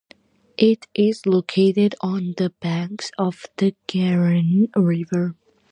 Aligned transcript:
It 0.57 0.87
is 0.95 1.27
located 1.27 1.93
on 2.01 2.33
the 2.37 2.49
banks 2.59 3.11
of 3.19 3.45
the 3.57 3.75
Garonne 3.87 4.69
river. 4.75 5.35